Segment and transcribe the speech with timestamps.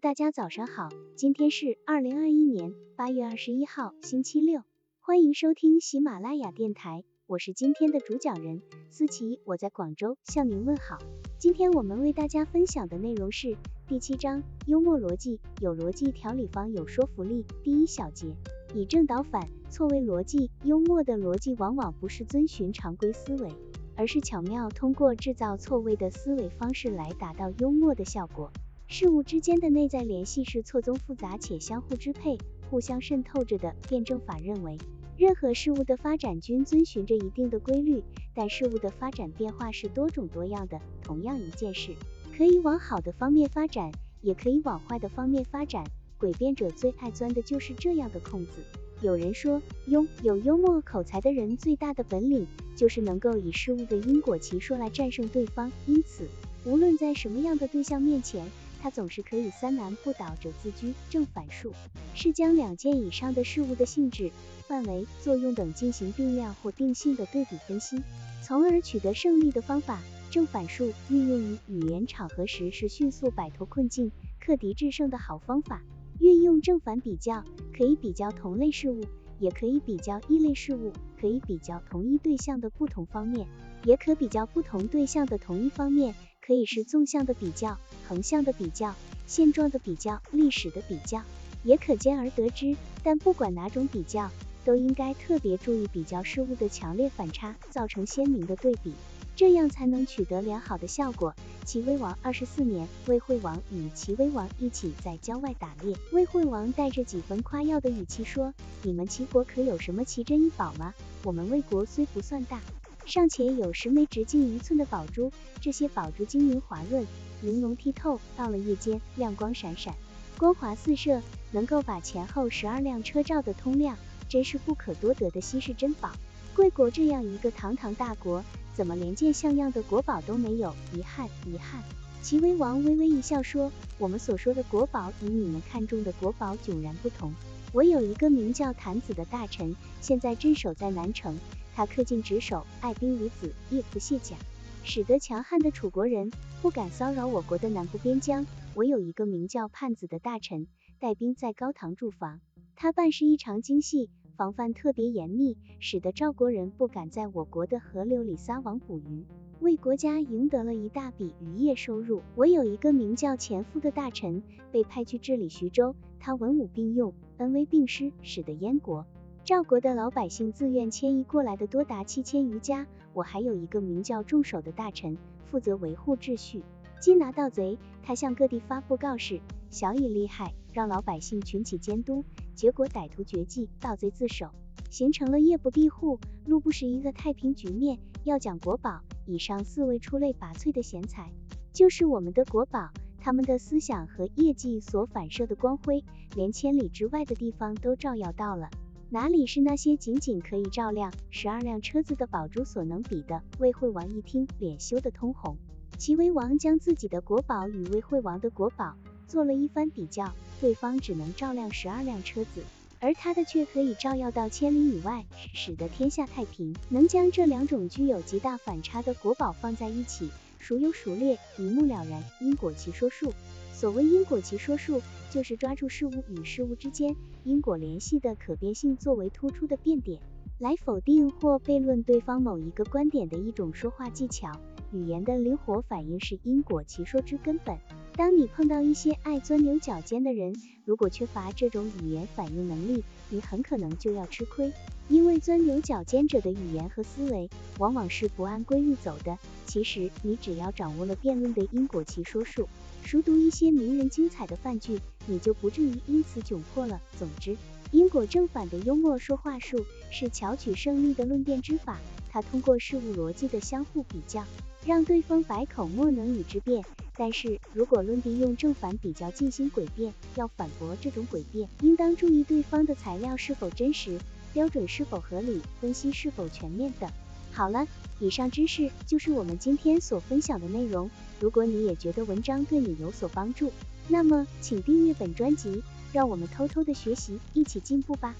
[0.00, 4.60] 大家早上好，今天是二零二一年八月二十一号，星期六，
[5.00, 8.60] 欢迎收听喜马拉雅电台，我是今天的主讲人
[8.90, 10.98] 思琪，我在广州向您问好。
[11.38, 13.56] 今天我们为大家分享的内容是
[13.88, 17.46] 第七章幽默逻辑，有逻辑调理方有说服力。
[17.62, 18.36] 第一小节，
[18.74, 20.50] 以正导反，错位逻辑。
[20.62, 23.48] 幽默的逻辑往往不是遵循常规思维，
[23.96, 28.52] 而是巧妙通过制造错位的思维方式来达到幽默的效果。
[28.88, 32.38] 事物之间的内在联系是错综复杂且相互支配、
[32.70, 33.74] 互相渗透着的。
[33.88, 34.78] 辩证法认为，
[35.18, 40.80] 任何事物的发展均遵循着一定的规律，但事物的发展变化是多种多样的。
[41.02, 41.96] 同样一件事，
[42.36, 43.90] 可以往好的方面发展，
[44.22, 45.84] 也可以往坏的方面发展。
[46.18, 48.62] 诡辩者最爱钻的就是这样的空子。
[49.02, 55.70] 有人说，拥有幽默口才的人最大的本领，就是能够以事物的因果奇说来战胜对方。
[55.86, 56.28] 因此，
[56.64, 58.46] 无论在什么样的对象面前，
[58.80, 60.94] 他总是可以三难不倒者自居。
[61.10, 61.72] 正反数
[62.14, 64.30] 是将两件以上的事物的性质、
[64.66, 68.00] 范围、作用等进行定量或定性的对比分析，
[68.42, 70.00] 从而取得胜利的方法。
[70.28, 75.82] 正反数运用于语言场合时是迅速摆脱困境、克敌制胜的好方法。
[76.18, 77.44] 运用正反比较，
[77.76, 79.04] 可以比较同类事物，
[79.38, 83.46] 也可以比较异类事物，可以比较同一对象的不同方面，
[83.84, 86.14] 也可比较不同对象的同一方面。
[86.46, 88.94] 可以是纵向的比较、横向的比较、
[89.26, 91.20] 现状的比较、历史的比较，
[91.64, 92.76] 也可兼而得之。
[93.02, 94.30] 但不管哪种比较，
[94.64, 98.92] 都应该特别注意比较事物的强烈反差，造成鲜明的对比，
[99.34, 101.34] 这样才能取得良好的效果。
[101.64, 110.94] 齐威王二十四年，魏惠王与齐威王一起在郊外打猎，魏惠王带着几分夸耀的语气说：“你们齐国可有什么奇珍异宝吗？
[111.24, 112.60] 我们魏国虽不算大。”
[113.06, 117.06] 尚且有十枚直径一寸的宝珠，这些宝珠晶莹滑润，
[117.40, 119.94] 玲珑剔透，到了夜间亮光闪闪，
[120.36, 123.96] 光华四射，能够把前后十二辆车照得通亮，
[124.28, 126.10] 真是不可多得的稀世珍宝。
[126.56, 128.42] 贵国这样一个堂堂大国，
[128.74, 130.74] 怎么连件像样的国宝都没有？
[130.92, 131.84] 遗憾，遗憾。
[132.22, 137.32] 齐威王微微一笑说：“我们所说的国宝与你们看中的国宝迥然不同。
[137.72, 141.38] 我有一个名叫谭子的大臣，现在镇守在南城。”
[141.76, 144.34] 他恪尽职守，爱兵如子，夜不卸甲，
[144.82, 146.32] 使得强悍的楚国人
[146.62, 148.46] 不敢骚扰我国的南部边疆。
[148.74, 152.40] 我有一个名叫叛子的大臣，带兵在高唐驻防，
[152.76, 159.26] 他办事异常精细，防范特别严密，使得赵国人不敢在我国的河流里撒网捕鱼，
[159.60, 162.22] 为国家赢得了一大笔渔业收入。
[162.36, 164.42] 我有一个名叫钱夫的大臣，
[164.72, 169.04] 被派去治理徐州，他文武并用，恩威并施，使得燕国。
[169.46, 172.84] 赵国的老百姓自愿迁移过来的多达七千余家。
[173.12, 175.16] 我还有一个名叫仲守的大臣，
[175.48, 176.64] 负责维护秩序，
[177.00, 177.78] 缉拿盗贼。
[178.02, 179.40] 他向各地发布告示，
[179.70, 182.24] 小以利害，让老百姓群起监督。
[182.56, 184.50] 结果歹徒绝迹，盗贼自首，
[184.90, 188.00] 形成了夜不闭户、路不拾遗的太平局面。
[188.24, 191.30] 要讲国宝，以上四位出类拔萃的贤才，
[191.72, 192.90] 就是我们的国宝。
[193.20, 196.02] 他们的思想和业绩所反射的光辉，
[196.34, 198.68] 连千里之外的地方都照耀到了。
[199.08, 203.40] 哪里是那些仅仅可以照亮十二辆车子的宝珠所能比的？
[203.60, 205.56] 魏惠王一听，脸羞得通红。
[205.96, 208.96] 齐威王将自己的国宝与魏惠王的国宝
[209.28, 212.64] 做了一番比较，对方只能照亮十二辆车子，
[212.98, 215.24] 而他的却可以照耀到千里以外，
[215.54, 216.74] 使得天下太平。
[216.88, 220.28] 能将这两种具有极大反差的国宝放在一起，
[220.58, 222.24] 孰优孰劣，一目了然。
[222.40, 223.32] 因果奇说数。
[223.76, 227.14] 所谓因果奇说术，就是抓住事物与事物之间
[227.44, 230.18] 因果联系的可变性作为突出的变点，
[230.58, 234.50] 来否定或悖论对方某一个观点的一种说话技巧。
[234.92, 237.76] 语言的灵活反应是因果奇说之根本。
[238.16, 240.56] 当你碰到一些爱钻牛角尖的人，
[240.86, 244.72] 如果缺乏这种语言反应能力，你很可能就要吃亏。
[245.10, 249.36] 因为钻牛角尖者的语言和思维往往是不按规律走的。
[249.66, 252.66] 其实，你只要掌握了辩论的因果奇说术。
[253.04, 256.98] 熟读一些名人精彩的范句，你就不至于因此窘迫了。
[257.18, 257.54] 总之，
[257.90, 261.98] 因果正反的幽默说话术是巧取胜利的论辩之法。
[262.30, 264.42] 它通过事物逻辑的相互比较，
[264.86, 266.82] 让对方百口莫能与之辩。
[267.18, 274.18] 但是如果论敌用正反比较进行诡辩，要反驳这种诡辩，应当注意对方的材料是否真实，
[274.52, 277.10] 标准是否合理，分析是否全面等。
[277.52, 277.86] 好了，
[278.20, 281.10] 以上知识就是我们今天所分享的内容。
[281.40, 283.72] 如果你也觉得文章对你有所帮助，
[284.08, 285.82] 那么请订阅本专辑，
[286.12, 288.34] 让我们偷偷的学习，一起进步吧。